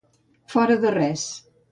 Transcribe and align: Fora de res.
Fora 0.53 0.77
de 0.85 0.93
res. 0.95 1.27